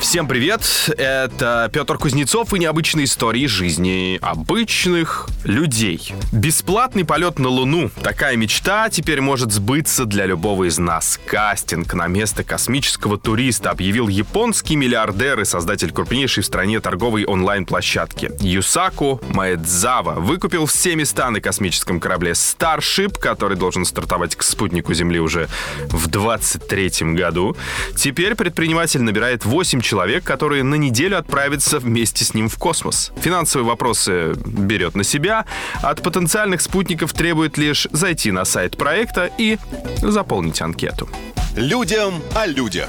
[0.00, 0.62] Всем привет!
[0.96, 6.12] Это Петр Кузнецов и необычные истории жизни обычных людей.
[6.32, 7.90] Бесплатный полет на Луну.
[8.02, 11.20] Такая мечта теперь может сбыться для любого из нас.
[11.26, 18.32] Кастинг на место космического туриста объявил японский миллиардер и создатель крупнейшей в стране торговой онлайн-площадки.
[18.40, 25.20] Юсаку Маэдзава выкупил все места на космическом корабле Starship, который должен стартовать к спутнику Земли
[25.20, 25.48] уже
[25.88, 27.56] в 23 году.
[27.96, 33.12] Теперь предприниматель набирает 8 человек который на неделю отправится вместе с ним в космос.
[33.20, 35.44] Финансовые вопросы берет на себя,
[35.82, 39.58] от потенциальных спутников требует лишь зайти на сайт проекта и
[39.98, 41.08] заполнить анкету.
[41.54, 42.88] Людям о людях.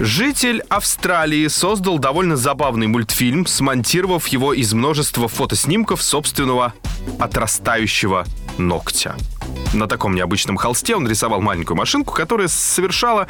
[0.00, 6.74] Житель Австралии создал довольно забавный мультфильм, смонтировав его из множества фотоснимков собственного
[7.20, 8.26] отрастающего
[8.58, 9.16] ногтя.
[9.72, 13.26] На таком необычном холсте он рисовал маленькую машинку, которая совершала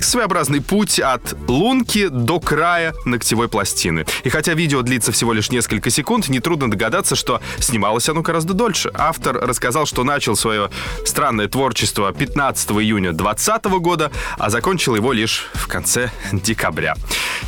[0.00, 4.06] своеобразный путь от лунки до края ногтевой пластины.
[4.24, 8.90] И хотя видео длится всего лишь несколько секунд, нетрудно догадаться, что снималось оно гораздо дольше.
[8.94, 10.70] Автор рассказал, что начал свое
[11.04, 16.94] странное творчество 15 июня 2020 года, а закончил его лишь в конце декабря.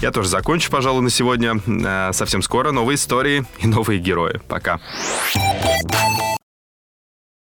[0.00, 1.60] Я тоже закончу, пожалуй, на сегодня.
[1.66, 4.40] Э, совсем скоро новые истории и новые герои.
[4.48, 4.80] Пока.